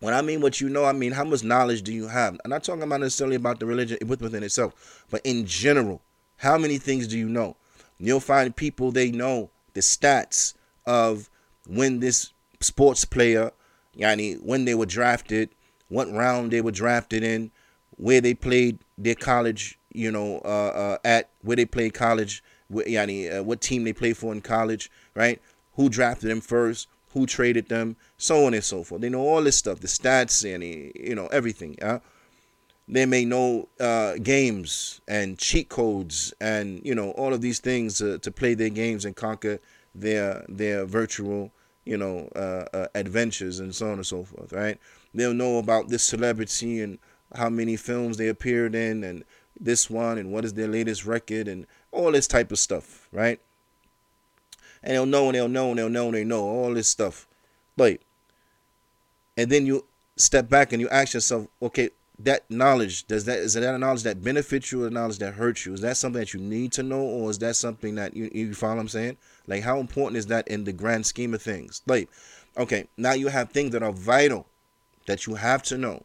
[0.00, 2.36] When I mean what you know, I mean how much knowledge do you have?
[2.44, 6.02] I'm not talking about necessarily about the religion within itself, but in general,
[6.38, 7.56] how many things do you know?
[7.98, 10.54] You'll find people they know the stats
[10.86, 11.30] of
[11.68, 13.52] when this sports player,
[13.96, 15.50] yani when they were drafted,
[15.88, 17.52] what round they were drafted in,
[17.96, 23.38] where they played their college, you know, uh, uh, at where they played college, yani,
[23.38, 25.40] uh, what team they play for in college, right?
[25.74, 26.88] Who drafted them first?
[27.12, 29.02] Who traded them, so on and so forth.
[29.02, 31.76] They know all this stuff, the stats and you know everything.
[31.78, 32.00] Yeah?
[32.88, 37.98] They may know uh, games and cheat codes and you know all of these things
[37.98, 39.60] to, to play their games and conquer
[39.94, 41.52] their their virtual
[41.84, 44.52] you know uh, uh, adventures and so on and so forth.
[44.52, 44.78] Right?
[45.14, 46.98] They'll know about this celebrity and
[47.34, 49.24] how many films they appeared in and
[49.58, 53.08] this one and what is their latest record and all this type of stuff.
[53.12, 53.38] Right?
[54.82, 57.26] And they'll know and they'll know and they'll know and they know all this stuff.
[57.76, 57.98] But
[59.36, 59.84] and then you
[60.16, 64.02] step back and you ask yourself, okay, that knowledge does that is that a knowledge
[64.02, 65.72] that benefits you or a knowledge that hurts you?
[65.74, 68.54] Is that something that you need to know, or is that something that you you
[68.54, 69.16] follow what I'm saying?
[69.46, 71.82] Like how important is that in the grand scheme of things?
[71.86, 72.08] Like,
[72.56, 74.46] okay, now you have things that are vital
[75.06, 76.04] that you have to know.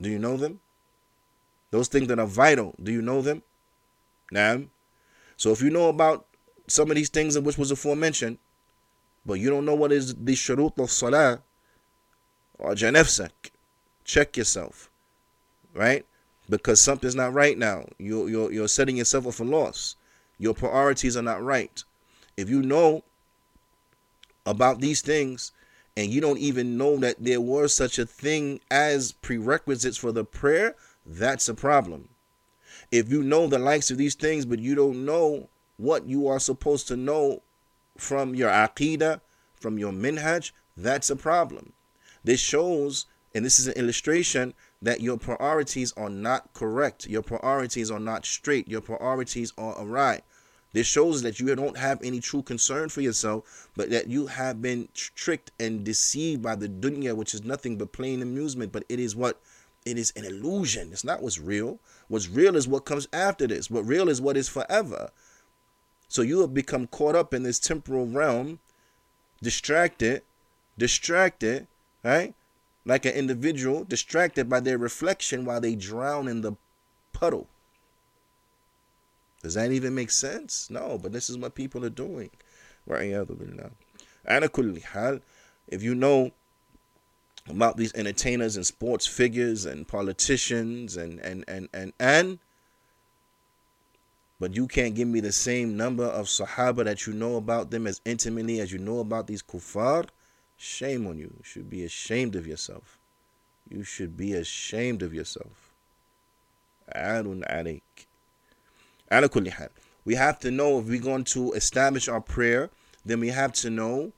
[0.00, 0.60] Do you know them?
[1.70, 3.42] Those things that are vital, do you know them?
[4.30, 4.62] Now,
[5.36, 6.26] so if you know about
[6.72, 8.38] some of these things which was aforementioned,
[9.26, 11.42] but you don't know what is the shurut of salah,
[12.58, 13.50] or janafsak,
[14.04, 14.90] check yourself,
[15.74, 16.04] right?
[16.48, 17.84] Because something's not right now.
[17.98, 19.96] You're, you're, you're setting yourself up for loss.
[20.38, 21.82] Your priorities are not right.
[22.36, 23.04] If you know
[24.46, 25.52] about these things
[25.96, 30.24] and you don't even know that there was such a thing as prerequisites for the
[30.24, 32.08] prayer, that's a problem.
[32.90, 35.48] If you know the likes of these things, but you don't know
[35.82, 37.42] what you are supposed to know
[37.98, 39.20] from your aqidah,
[39.54, 41.72] from your minhaj, that's a problem.
[42.24, 47.06] This shows, and this is an illustration, that your priorities are not correct.
[47.06, 48.68] Your priorities are not straight.
[48.68, 50.22] Your priorities are awry.
[50.72, 54.62] This shows that you don't have any true concern for yourself, but that you have
[54.62, 58.72] been tricked and deceived by the dunya, which is nothing but plain amusement.
[58.72, 59.40] But it is what?
[59.84, 60.92] It is an illusion.
[60.92, 61.80] It's not what's real.
[62.06, 63.68] What's real is what comes after this.
[63.68, 65.10] What real is what is forever.
[66.12, 68.58] So you have become caught up in this temporal realm,
[69.40, 70.20] distracted,
[70.76, 71.68] distracted,
[72.04, 72.34] right?
[72.84, 76.52] Like an individual distracted by their reflection while they drown in the
[77.14, 77.46] puddle.
[79.42, 80.68] Does that even make sense?
[80.68, 82.28] No, but this is what people are doing.
[82.86, 83.02] If
[85.82, 86.30] you know
[87.48, 92.38] about these entertainers and sports figures and politicians and and and and and
[94.42, 97.86] but you can't give me the same number of Sahaba that you know about them
[97.86, 100.08] as intimately as you know about these kuffar.
[100.56, 101.32] Shame on you.
[101.36, 102.98] You should be ashamed of yourself.
[103.70, 105.72] You should be ashamed of yourself.
[106.92, 107.82] Adun alayk.
[110.04, 112.70] We have to know if we're going to establish our prayer,
[113.04, 114.10] then we have to know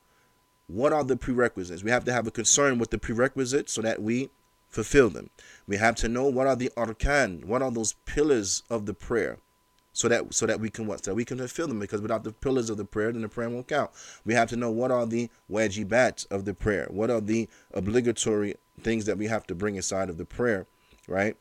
[0.69, 1.85] what are the prerequisites.
[1.85, 4.31] We have to have a concern with the prerequisites so that we
[4.71, 5.29] fulfill them.
[5.67, 9.39] We have to know what are the arkan, what are those pillars of the prayer
[9.95, 12.33] so that so that we can what so we can fulfill them because without the
[12.33, 13.91] pillars of the prayer then the prayer won't count.
[14.27, 16.87] We have to know what are the wajibat of the prayer.
[16.91, 20.67] What are the obligatory things that we have to bring inside of the prayer
[21.09, 21.37] right?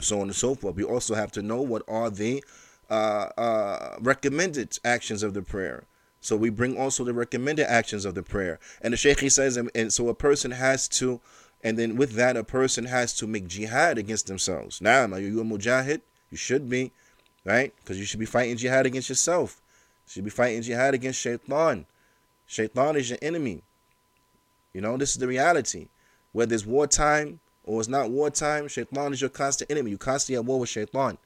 [0.00, 0.76] So on and so forth.
[0.76, 2.42] We also have to know what are the
[2.88, 5.84] uh, uh, recommended actions of the prayer.
[6.20, 8.58] So we bring also the recommended actions of the prayer.
[8.82, 11.20] And the sheikh he says and, and so a person has to
[11.62, 14.80] and then with that a person has to make jihad against themselves.
[14.80, 16.00] Now are you a mujahid?
[16.30, 16.92] You should be
[17.44, 17.72] right?
[17.76, 19.60] Because you should be fighting jihad against yourself.
[20.06, 21.86] You should be fighting jihad against shaitan.
[22.46, 23.62] Shaitan is your enemy.
[24.72, 25.88] You know, this is the reality.
[26.32, 29.90] Whether it's wartime or it's not wartime, shaitan is your constant enemy.
[29.92, 31.18] You constantly at war with shaitan.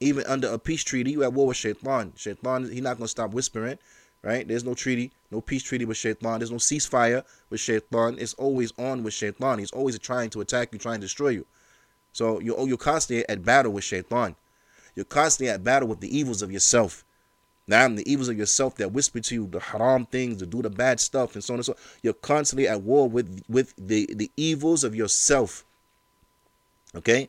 [0.00, 2.12] Even under a peace treaty, you at war with shaitan.
[2.16, 3.78] Shaitan, he's not going to stop whispering,
[4.22, 4.46] right?
[4.46, 6.38] There's no treaty, no peace treaty with shaitan.
[6.38, 8.16] There's no ceasefire with shaitan.
[8.18, 9.58] It's always on with shaitan.
[9.58, 11.46] He's always trying to attack you, trying to destroy you.
[12.12, 14.36] So you're, you're constantly at battle with shaitan.
[14.98, 17.04] You're constantly at battle with the evils of yourself.
[17.68, 20.60] Now, I'm the evils of yourself that whisper to you the haram things, to do
[20.60, 21.78] the bad stuff, and so on and so on.
[22.02, 25.64] You're constantly at war with with the the evils of yourself.
[26.96, 27.28] Okay,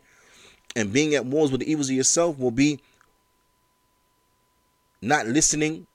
[0.75, 2.79] and being at wars with the evils of yourself will be
[4.99, 5.85] not listening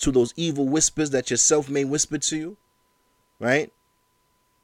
[0.00, 2.56] to those evil whispers that yourself may whisper to you,
[3.40, 3.72] right?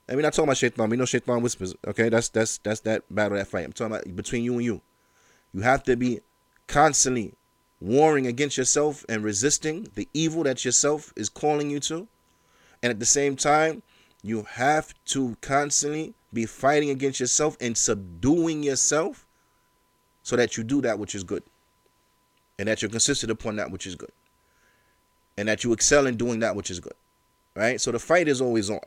[0.06, 0.90] And we're not talking about shaitan.
[0.90, 1.74] We know shaitan whispers.
[1.86, 3.64] Okay, that's that's that's that battle, that fight.
[3.64, 4.82] I'm talking about between you and you.
[5.52, 6.20] You have to be
[6.66, 7.34] constantly
[7.80, 12.06] warring against yourself and resisting the evil that yourself is calling you to.
[12.82, 13.82] And at the same time,
[14.22, 19.26] you have to constantly be fighting against yourself and subduing yourself
[20.22, 21.42] so that you do that which is good.
[22.58, 24.12] And that you're consistent upon that which is good.
[25.36, 26.92] And that you excel in doing that which is good.
[27.56, 27.80] Right?
[27.80, 28.80] So the fight is always on.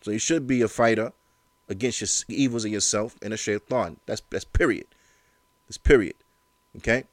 [0.00, 1.12] So you should be a fighter
[1.68, 3.98] against your evils of yourself and a shaitan.
[4.06, 4.86] That's that's period.
[5.70, 6.16] That's period.
[6.78, 7.04] Okay?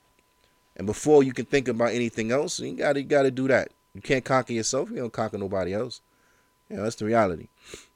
[0.76, 3.70] And before you can think about anything else, you gotta you gotta do that.
[3.94, 6.02] You can't conquer yourself, you don't conquer nobody else.
[6.68, 7.50] Yeah, that's the reality.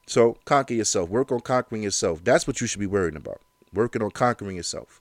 [0.06, 1.10] So conquer yourself.
[1.10, 2.22] Work on conquering yourself.
[2.22, 3.40] That's what you should be worrying about.
[3.72, 5.00] Working on conquering yourself.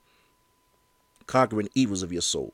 [1.28, 2.54] Conquering evils of your soul.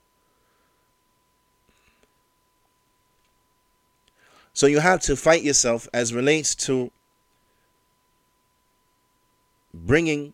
[4.51, 6.91] So you have to fight yourself as relates to
[9.73, 10.33] bringing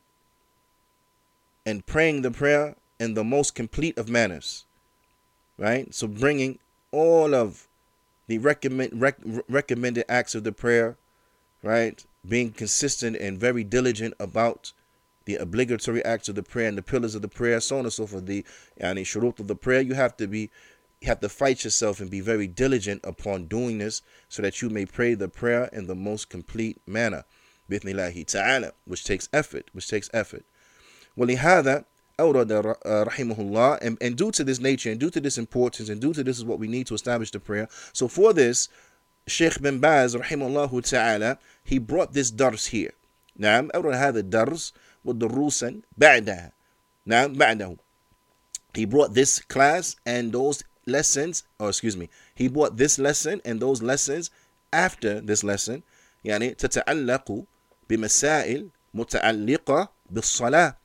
[1.66, 4.66] and praying the prayer in the most complete of manners
[5.58, 5.94] right?
[5.94, 6.60] So bringing
[6.92, 7.68] all of
[8.28, 9.18] the recommend rec,
[9.50, 10.98] recommended acts of the prayer,
[11.62, 12.04] right?
[12.28, 14.72] Being consistent and very diligent about
[15.26, 17.94] the obligatory acts of the prayer and the pillars of the prayer, so on and
[17.94, 18.26] so forth.
[18.26, 18.46] The
[18.78, 20.50] and the shurut of the prayer, you have to be
[21.02, 24.70] you have to fight yourself and be very diligent upon doing this so that you
[24.70, 27.26] may pray the prayer in the most complete manner.
[27.70, 30.46] ta'ala, which takes effort, which takes effort.
[31.17, 31.85] ولهذا
[32.21, 32.53] أورد
[32.87, 36.13] رحمه الله and, and due to this nature and due to this importance and due
[36.13, 38.69] to this is what we need to establish the prayer so for this
[39.27, 42.93] Sheikh bin Baz رحمه الله تعالى he brought this dars here
[43.37, 46.53] نعم أورد هذا الدرس ودروسا بعدها
[47.07, 47.77] نعم بعده
[48.77, 53.61] he brought this class and those lessons or excuse me he brought this lesson and
[53.61, 54.31] those lessons
[54.73, 55.83] after this lesson
[56.25, 57.45] يعني تتعلق
[57.91, 60.77] بمسائل متعلقة بالصلاة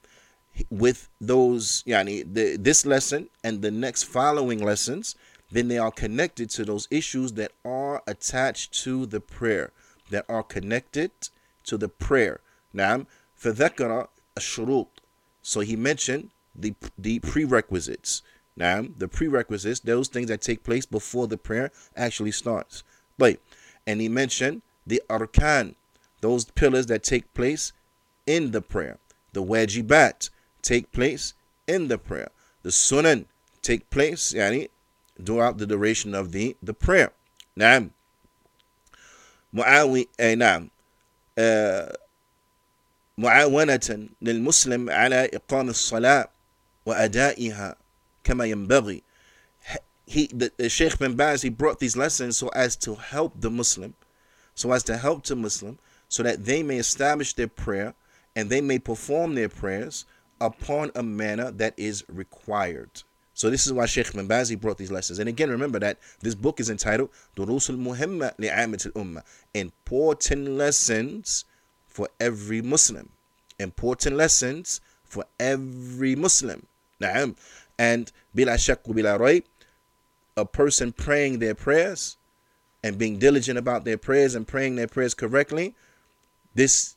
[0.69, 5.15] with those yani the, this lesson and the next following lessons
[5.51, 9.71] then they are connected to those issues that are attached to the prayer
[10.09, 11.11] that are connected
[11.63, 12.39] to the prayer
[12.73, 13.05] now
[13.41, 14.87] فذكر الشروط
[15.41, 18.21] so he mentioned the the prerequisites
[18.55, 22.83] now the prerequisites those things that take place before the prayer actually starts
[23.17, 23.39] but
[23.87, 25.73] and he mentioned the arkan
[26.21, 27.73] those pillars that take place
[28.27, 28.97] in the prayer
[29.33, 30.29] the wajibat
[30.67, 31.33] take place
[31.67, 32.29] in the prayer.
[32.63, 33.25] The sunan
[33.61, 34.69] take place yani,
[35.23, 37.11] throughout the duration of the, the prayer.
[37.57, 37.91] نعم
[39.53, 40.69] معاوي أي نعم
[43.17, 46.29] معاونة للمسلم على إقام الصلاة
[46.85, 47.75] وأدائها
[48.23, 49.03] كما ينبغي
[50.05, 53.49] he the, the Sheikh bin Baz he brought these lessons so as to help the
[53.49, 53.93] Muslim
[54.55, 55.77] so as to help the Muslim
[56.09, 57.93] so that they may establish their prayer
[58.35, 60.05] and they may perform their prayers
[60.40, 63.02] upon a manner that is required.
[63.34, 65.20] So this is why Sheikh bin Baz brought these lessons.
[65.20, 69.22] And again, remember that this book is entitled Durusul Muhimma li'amat al-Ummah.
[69.54, 71.44] Important lessons
[71.86, 73.10] for every Muslim.
[73.60, 76.66] Important lessons for every Muslim.
[77.00, 77.36] Na'am.
[77.78, 79.44] And bila shak bila rayb,
[80.36, 82.16] a person praying their prayers
[82.82, 85.74] and being diligent about their prayers and praying their prayers correctly,
[86.54, 86.96] this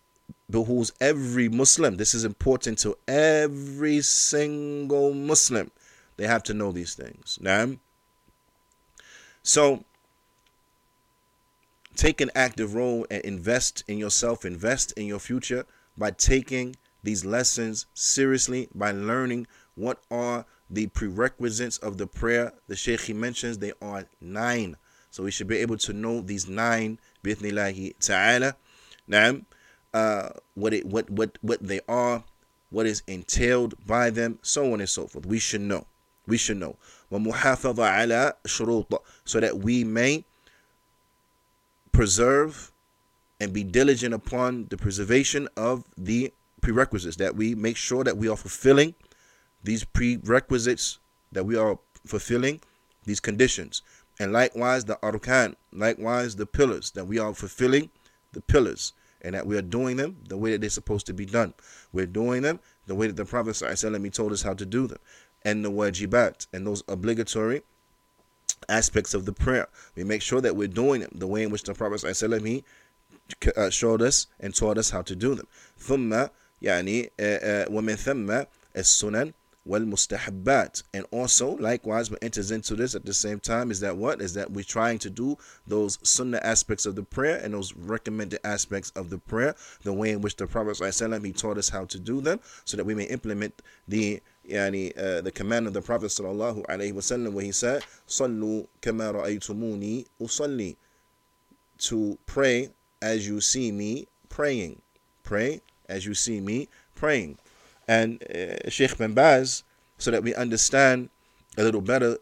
[0.51, 1.97] behooves every Muslim.
[1.97, 5.71] This is important to every single Muslim.
[6.17, 7.39] They have to know these things.
[7.41, 7.77] Now,
[9.43, 9.83] so
[11.95, 15.65] take an active role and invest in yourself, invest in your future
[15.97, 22.53] by taking these lessons seriously, by learning what are the prerequisites of the prayer.
[22.67, 24.77] The Sheikh he mentions they are nine.
[25.09, 28.55] So we should be able to know these nine, bithnillahi ta'ala.
[29.07, 29.41] Now,
[29.94, 32.24] uh, what it what what what they are,
[32.70, 35.26] what is entailed by them, so on and so forth.
[35.26, 35.86] We should know.
[36.26, 36.76] We should know.
[37.12, 40.24] على شروط so that we may
[41.92, 42.72] preserve
[43.40, 48.28] and be diligent upon the preservation of the prerequisites that we make sure that we
[48.28, 48.94] are fulfilling
[49.62, 50.98] these prerequisites
[51.32, 52.60] that we are fulfilling
[53.04, 53.82] these conditions
[54.18, 57.90] and likewise the arkan likewise the pillars that we are fulfilling
[58.32, 58.92] the pillars
[59.22, 61.54] and that we are doing them the way that they're supposed to be done.
[61.92, 64.98] We're doing them the way that the Prophet ﷺ told us how to do them.
[65.46, 67.62] and the wajibat and those obligatory
[68.68, 69.68] aspects of the prayer.
[69.94, 72.64] We make sure that we're doing it the way in which the Prophet ﷺ, he
[73.56, 75.46] uh, showed us and taught us how to do them.
[75.78, 76.28] ثم
[76.62, 77.10] يعني
[77.70, 78.44] ومن ثم
[78.76, 79.32] السنن
[79.66, 84.20] والمستحبات and also likewise what enters into this at the same time is that what
[84.20, 85.36] is that we're trying to do
[85.66, 90.10] those sunnah aspects of the prayer and those recommended aspects of the prayer the way
[90.10, 92.94] in which the prophet ﷺ, he taught us how to do them so that we
[92.94, 97.52] may implement the يعني uh, the command of the prophet sallallahu alaihi wasallam where he
[97.52, 100.76] said صلوا كما رأيتموني أصلي
[101.78, 102.70] to pray
[103.02, 104.80] as you see me praying
[105.24, 107.36] pray as you see me praying
[107.88, 109.62] and uh, Sheikh bin Baz
[109.98, 111.10] so that we understand
[111.56, 112.18] a little better,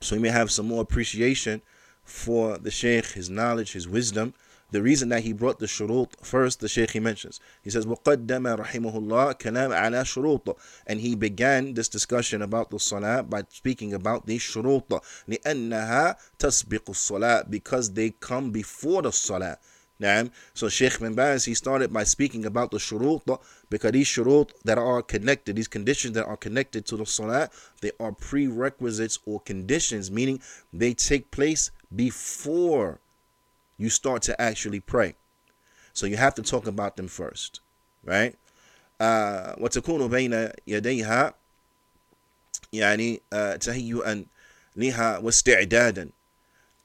[0.00, 1.62] so we may have some more appreciation
[2.04, 4.34] for the Sheikh, his knowledge, his wisdom.
[4.70, 7.40] The reason that he brought the shurut first, the Sheikh he mentions.
[7.62, 10.56] He says, وَقَدَّمَ رَحِمَهُ اللَّهِ كَلَامَ عَلَى شُرُوطِ
[10.86, 14.88] And he began this discussion about the salah by speaking about the shurut.
[15.28, 19.58] لِأَنَّهَا تَسْبِقُ الصَّلَاةِ Because they come before the salah.
[20.00, 20.30] Naam.
[20.54, 24.78] So Sheikh bin Baz, he started by speaking about the shurut because these shurut that
[24.78, 30.10] are connected, these conditions that are connected to the salat, they are prerequisites or conditions,
[30.10, 30.40] meaning
[30.72, 32.98] they take place before
[33.78, 35.14] you start to actually pray.
[35.92, 37.60] So you have to talk about them first,
[38.04, 38.36] right?
[39.00, 41.34] وتكون بين يديها
[42.72, 43.20] يعني
[43.60, 44.24] تهيئا
[44.76, 46.10] لها واستعدادا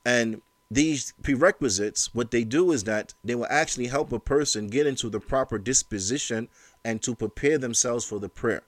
[0.06, 4.86] and these prerequisites, what they do is that they will actually help a person get
[4.86, 6.50] into the proper disposition
[6.84, 8.64] and to prepare themselves for the prayer.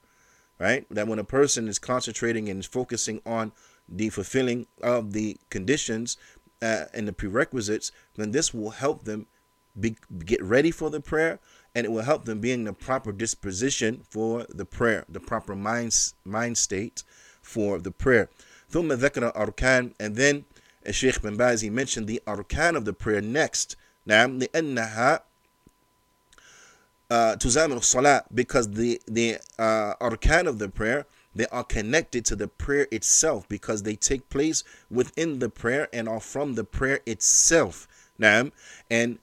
[0.59, 0.85] Right?
[0.89, 3.51] That when a person is concentrating and focusing on
[3.87, 6.17] the fulfilling of the conditions
[6.61, 9.27] uh, and the prerequisites, then this will help them
[9.79, 9.95] be,
[10.25, 11.39] get ready for the prayer
[11.75, 15.55] and it will help them be in the proper disposition for the prayer, the proper
[15.55, 15.95] mind,
[16.25, 17.03] mind state
[17.41, 18.29] for the prayer.
[18.71, 20.45] ثم ذكر أركان and then
[20.91, 23.75] Sheikh bin Baz, he mentioned the arkan of the prayer next.
[24.07, 25.21] نعم لأنها
[27.11, 31.05] تزامن الصلاة because the the uh, arkan of the prayer
[31.35, 36.09] they are connected to the prayer itself because they take place within the prayer and
[36.09, 37.87] are from the prayer itself.
[38.19, 38.51] Naam.
[38.89, 39.19] And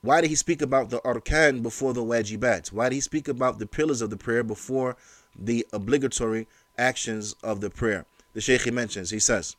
[0.00, 2.72] why did he speak about the arkan before the wajibat?
[2.72, 4.96] Why did he speak about the pillars of the prayer before
[5.38, 8.06] the obligatory actions of the prayer?
[8.32, 9.56] The Shaykh he mentions, he says,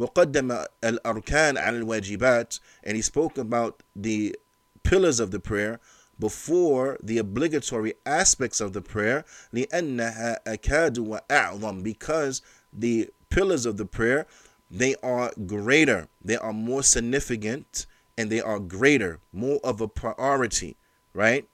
[0.00, 4.36] وقدم الأركان على الواجبات and he spoke about the
[4.82, 5.80] pillars of the prayer
[6.18, 12.42] before the obligatory aspects of the prayer لأنها أكاد وأعظم because
[12.72, 14.26] the pillars of the prayer
[14.70, 17.86] they are greater they are more significant
[18.18, 20.76] and they are greater more of a priority
[21.12, 21.46] right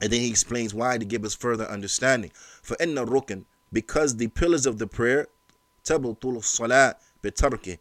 [0.00, 2.30] and then he explains why to give us further understanding
[2.62, 5.28] for inna rukn because the pillars of the prayer
[5.84, 7.79] تبطل الصلاة bitarki.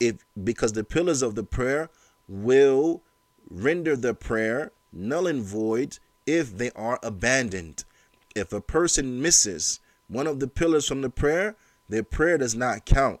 [0.00, 1.90] If because the pillars of the prayer
[2.28, 3.02] will
[3.50, 7.84] render the prayer null and void if they are abandoned.
[8.34, 11.56] If a person misses one of the pillars from the prayer,
[11.88, 13.20] their prayer does not count.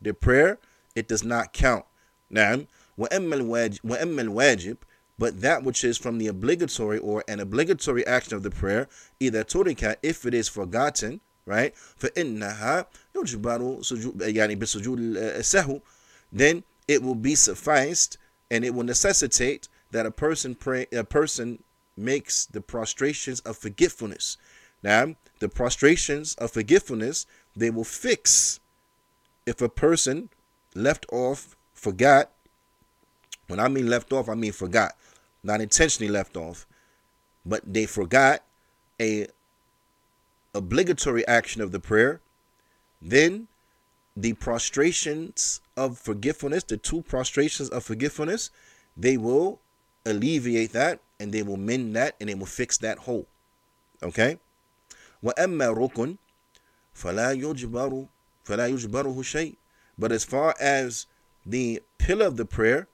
[0.00, 0.58] Their prayer,
[0.94, 1.84] it does not count.
[2.30, 2.66] Now,
[2.98, 4.78] wajib,
[5.18, 8.88] but that which is from the obligatory or an obligatory action of the prayer,
[9.18, 15.81] either turika if it is forgotten, right فإنها يجبر سجود يعني بسجود السهو
[16.35, 18.17] then it will be sufficed
[18.49, 21.63] and it will necessitate that a person pray a person
[21.97, 24.37] makes the prostrations of forgetfulness
[24.81, 27.25] now the prostrations of forgetfulness
[27.55, 28.59] they will fix
[29.45, 30.29] if a person
[30.75, 32.31] left off forgot
[33.47, 34.95] when i mean left off i mean forgot
[35.43, 36.65] not intentionally left off
[37.45, 38.43] but they forgot
[38.99, 39.27] a
[40.53, 42.21] obligatory action of the prayer,
[43.01, 43.47] then
[44.15, 48.51] the prostrations of forgetfulness, the two prostrations of forgetfulness,
[48.95, 49.59] they will
[50.05, 53.25] alleviate that and they will mend that and they will fix that hole.
[54.01, 54.37] Okay?
[55.23, 56.17] وأما ركن
[56.95, 58.07] فلا يجبر
[58.45, 59.55] فلا يجبره شيء.
[59.97, 61.07] But as far as
[61.45, 62.87] the pillar of the prayer,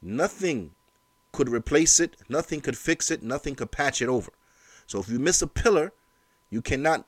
[0.00, 0.72] nothing
[1.30, 4.32] could replace it, nothing could fix it, nothing could patch it over.
[4.86, 5.92] So if you miss a pillar,
[6.50, 7.06] you cannot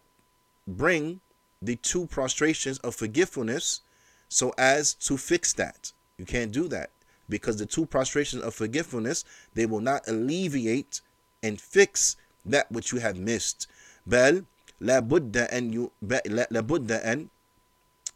[0.66, 1.20] bring
[1.60, 3.80] the two prostrations of forgetfulness
[4.28, 5.92] so as to fix that.
[6.18, 6.90] You can't do that
[7.28, 9.24] because the two prostrations of forgetfulness
[9.54, 11.00] they will not alleviate
[11.42, 13.66] and fix that which you have missed.
[14.08, 14.44] بل
[14.80, 15.88] لابد أن
[16.50, 17.28] لابد أن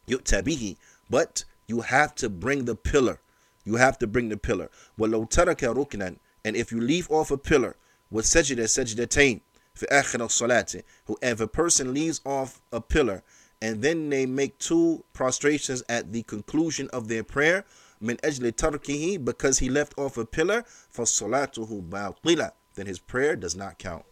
[0.09, 0.77] يؤتى به
[1.11, 3.21] but you have to bring the pillar.
[3.65, 4.71] You have to bring the pillar.
[4.99, 7.77] ولو ترك ركنا and if you leave off a pillar
[8.11, 9.41] with sajda sajdatain
[9.74, 13.24] fi salati whoever person leaves off a pillar
[13.62, 17.66] and then they make two prostrations at the conclusion of their prayer
[18.00, 23.36] min ajli tarkihi because he left off a pillar for salatuhu batila then his prayer
[23.36, 24.06] does not count.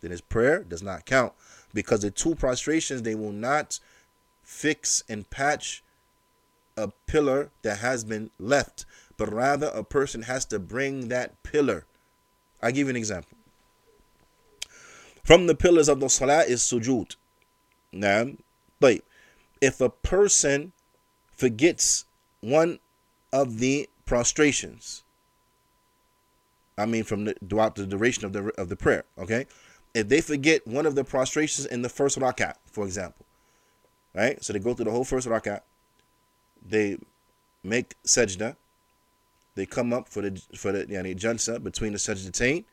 [0.00, 1.32] Then his prayer does not count.
[1.74, 3.80] Because the two prostrations they will not
[4.42, 5.82] fix and patch
[6.76, 8.86] a pillar that has been left
[9.16, 11.84] but rather a person has to bring that pillar.
[12.62, 13.36] I give you an example
[15.28, 17.16] from the pillars of the salah is sujood
[17.92, 18.26] now
[18.80, 19.02] but
[19.60, 20.72] if a person
[21.30, 22.06] forgets
[22.40, 22.78] one
[23.32, 25.04] of the prostrations
[26.78, 29.44] i mean from the throughout the duration of the of the prayer okay
[29.94, 33.26] if they forget one of the prostrations in the first rakat, for example,
[34.14, 34.42] right?
[34.42, 35.62] So they go through the whole first rakat,
[36.64, 36.98] they
[37.64, 38.56] make sajda,
[39.54, 42.64] they come up for the for the yani, jalsa between the sajdatain,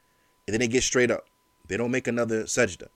[0.46, 1.26] and then they get straight up.
[1.68, 2.88] They don't make another sajda.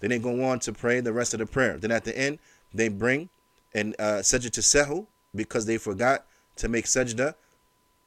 [0.00, 1.78] Then they go on to pray the rest of the prayer.
[1.78, 2.38] Then at the end,
[2.72, 3.28] they bring
[3.74, 6.24] and uh, sajda to sehu because they forgot
[6.56, 7.34] to make sajda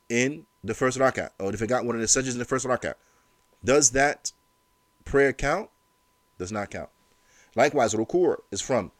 [0.10, 2.94] in the first rakat, or they forgot one of the sajdas in the first rakat.
[3.64, 4.32] Does that
[5.06, 5.70] prayer count?
[6.38, 6.90] Does not count.
[7.56, 8.92] Likewise, rukur is from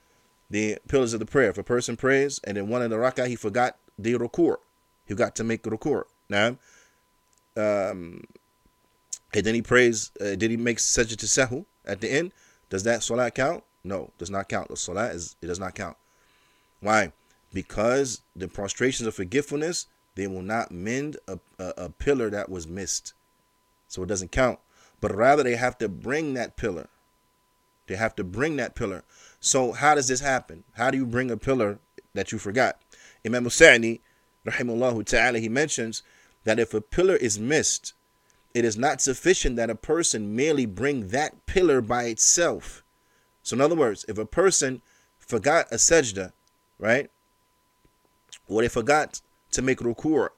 [0.50, 1.50] the pillars of the prayer.
[1.50, 4.58] If a person prays and in one of the rak'ah he forgot the rukur,
[5.06, 6.04] he got to make rukur.
[6.30, 6.58] Now,
[7.56, 8.24] um,
[9.34, 10.12] and then he prays.
[10.20, 12.32] Uh, did he make sajda to sahu at the end?
[12.70, 13.64] Does that salat count?
[13.84, 14.70] No, does not count.
[14.70, 15.98] The salat is it does not count.
[16.80, 17.12] Why?
[17.54, 22.68] Because the prostrations of forgetfulness they will not mend a, a, a pillar that was
[22.68, 23.14] missed,
[23.88, 24.60] so it doesn't count
[25.00, 26.88] but rather they have to bring that pillar.
[27.88, 29.04] They have to bring that pillar.
[29.40, 30.64] So how does this happen?
[30.74, 31.80] How do you bring a pillar
[32.14, 32.80] that you forgot?
[33.26, 34.00] Imam Musa'ni,
[34.46, 36.04] rahimahullah ta'ala, he mentions
[36.44, 37.94] that if a pillar is missed,
[38.58, 42.84] it is not sufficient that a person merely bring that pillar by itself.
[43.44, 44.82] So in other words, if a person
[45.20, 46.34] forgot a sajda,
[46.80, 47.12] right?
[48.48, 50.30] Or they forgot to make rukur,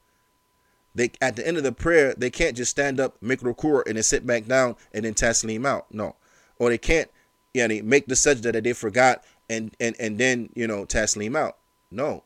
[0.93, 3.95] they at the end of the prayer they can't just stand up, make rukur, and
[3.95, 5.85] then sit back down and then taslim out.
[5.89, 6.17] No,
[6.57, 7.09] or they can't,
[7.53, 11.37] you know, make the sajda that they forgot and and and then you know taslim
[11.37, 11.55] out.
[11.89, 12.23] No,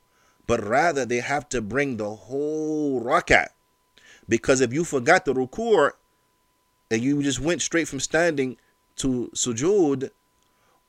[0.47, 3.49] but rather they have to bring the whole rakat,
[4.28, 5.91] because if you forgot the rukur
[6.91, 8.57] and you just went straight from standing
[8.97, 10.09] to sujud,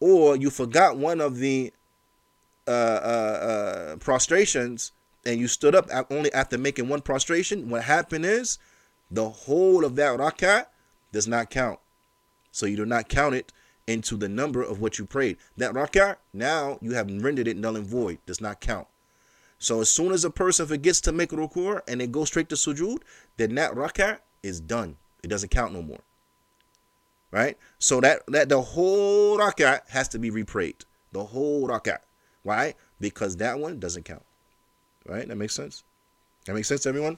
[0.00, 1.72] or you forgot one of the
[2.66, 4.92] uh, uh, uh, prostrations
[5.24, 8.58] and you stood up only after making one prostration, what happened is
[9.10, 10.66] the whole of that rakat
[11.12, 11.78] does not count.
[12.52, 13.52] So you do not count it
[13.86, 15.36] into the number of what you prayed.
[15.56, 18.86] That rakat, now you have rendered it null and void, does not count.
[19.64, 22.54] So as soon as a person forgets to make rukur and they go straight to
[22.54, 22.98] sujud,
[23.38, 24.98] then that rakat is done.
[25.22, 26.00] It doesn't count no more.
[27.30, 27.56] Right?
[27.78, 30.82] So that that the whole rakat has to be reprayed.
[31.12, 32.00] The whole rakat.
[32.42, 32.74] Why?
[33.00, 34.26] Because that one doesn't count.
[35.06, 35.26] Right?
[35.26, 35.82] That makes sense.
[36.44, 37.16] That makes sense, to everyone.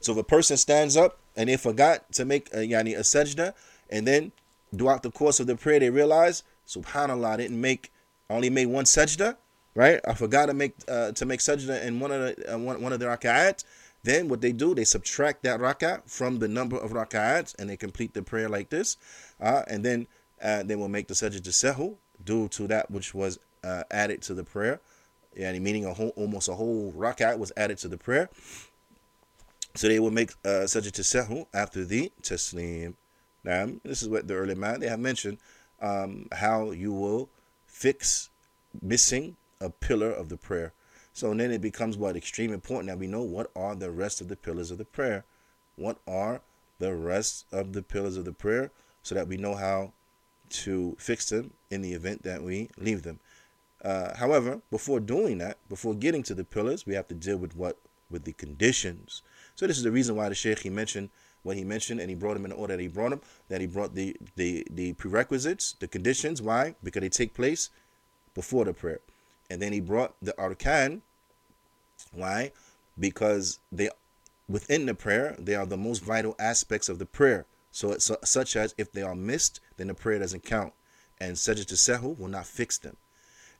[0.00, 3.52] So if a person stands up and they forgot to make a yani a sajda,
[3.90, 4.32] and then
[4.74, 7.92] throughout the course of the prayer they realize, Subhanallah, I didn't make
[8.30, 9.36] only made one sajda,
[9.76, 10.00] right?
[10.08, 12.92] I forgot to make uh, to make sajda in one of the uh, one, one
[12.92, 13.62] of the rak'at.
[14.02, 17.76] Then what they do, they subtract that rak'at from the number of rak'ats and they
[17.76, 18.96] complete the prayer like this.
[19.40, 20.06] Uh, and then
[20.42, 24.22] uh, they will make the sajda to sehu due to that which was uh, added
[24.22, 24.80] to the prayer
[25.36, 28.30] meaning a whole, almost a whole rakat was added to the prayer.
[29.74, 32.94] So they will make uh, sajda tasahu after the taslim.
[33.44, 35.38] Now, this is what the ulama they have mentioned
[35.80, 37.28] um, how you will
[37.66, 38.30] fix
[38.80, 40.72] missing a pillar of the prayer.
[41.12, 44.28] So then it becomes what extreme important that we know what are the rest of
[44.28, 45.24] the pillars of the prayer.
[45.76, 46.42] What are
[46.78, 48.70] the rest of the pillars of the prayer
[49.02, 49.92] so that we know how
[50.48, 53.20] to fix them in the event that we leave them.
[53.84, 57.56] Uh, however, before doing that, before getting to the pillars, we have to deal with
[57.56, 57.78] what
[58.10, 59.22] with the conditions.
[59.54, 61.10] So this is the reason why the Sheikh he mentioned
[61.42, 63.20] what he mentioned, and he brought them in the order that he brought them.
[63.48, 66.42] That he brought the the the prerequisites, the conditions.
[66.42, 66.74] Why?
[66.82, 67.70] Because they take place
[68.34, 69.00] before the prayer,
[69.50, 71.00] and then he brought the arkan.
[72.12, 72.52] Why?
[72.98, 73.90] Because they
[74.48, 77.46] within the prayer they are the most vital aspects of the prayer.
[77.72, 80.72] So it's such as if they are missed, then the prayer doesn't count,
[81.20, 82.96] and sajda to sehu will not fix them.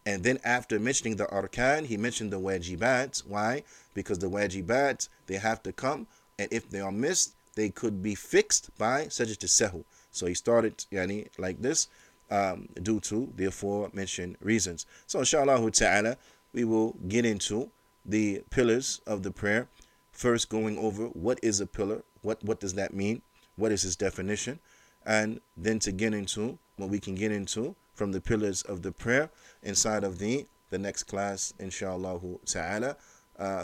[0.06, 3.26] And then after mentioning the arkan, he mentioned the wajibat.
[3.26, 3.64] Why?
[3.92, 6.06] Because the wajibat, they have to come.
[6.38, 9.84] And if they are missed, they could be fixed by sajda to sehu.
[10.12, 11.88] So he started yani, like this
[12.29, 14.85] um, due to the aforementioned reasons.
[15.07, 16.17] So inshallah ta'ala,
[16.53, 17.69] we will get into
[18.05, 19.67] the pillars of the prayer.
[20.11, 23.21] First going over what is a pillar, what, what does that mean,
[23.55, 24.59] what is its definition,
[25.05, 28.91] and then to get into what we can get into from the pillars of the
[28.91, 29.29] prayer
[29.63, 32.95] inside of the the next class إن شاء الله تعالى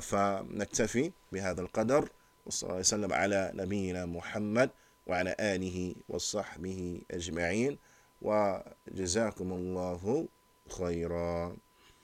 [0.02, 2.10] فنكتفي بهذا القدر
[2.46, 4.70] وصلى الله وسلم على نبينا محمد
[5.08, 7.78] وعلى آله وصحبه أجمعين
[8.23, 10.29] وجزاكم الله
[10.79, 11.57] خيرا.